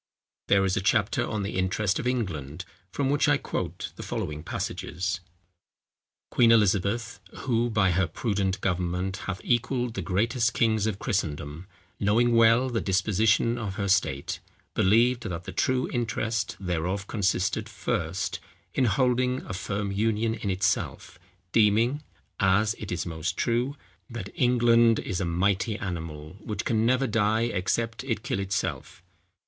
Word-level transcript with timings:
There 0.47 0.65
is 0.65 0.75
a 0.75 0.81
chapter 0.81 1.27
on 1.27 1.43
The 1.43 1.55
Interest 1.59 1.99
of 1.99 2.07
England, 2.07 2.65
from 2.91 3.11
which 3.11 3.29
I 3.29 3.37
quote 3.37 3.91
the 3.97 4.01
following 4.01 4.41
passages: 4.41 5.19
"Queen 6.31 6.51
Elizabeth 6.51 7.19
(who 7.41 7.69
by 7.69 7.91
her 7.91 8.07
prudent 8.07 8.61
government 8.61 9.17
hath 9.27 9.39
equalled 9.43 9.93
the 9.93 10.01
greatest 10.01 10.55
kings 10.55 10.87
of 10.87 10.97
Christendom), 10.97 11.67
knowing 11.99 12.35
well 12.35 12.71
the 12.71 12.81
disposition 12.81 13.59
of 13.59 13.75
her 13.75 13.87
state, 13.87 14.39
believed 14.73 15.21
that 15.29 15.43
the 15.43 15.51
true 15.51 15.87
interest 15.91 16.57
thereof 16.59 17.05
consisted, 17.05 17.69
first 17.69 18.39
in 18.73 18.85
holding 18.85 19.43
a 19.45 19.53
firm 19.53 19.91
union 19.91 20.33
in 20.33 20.49
itself, 20.49 21.19
deeming 21.51 22.01
(as 22.39 22.73
it 22.79 22.91
is 22.91 23.05
most 23.05 23.37
true) 23.37 23.75
that 24.09 24.31
England 24.33 24.97
is 24.97 25.21
a 25.21 25.25
mighty 25.25 25.77
animal, 25.77 26.37
which 26.39 26.65
can 26.65 26.87
never 26.87 27.05
die 27.05 27.41
except 27.43 28.03
it 28.03 28.23
kill 28.23 28.39
itself. 28.39 29.03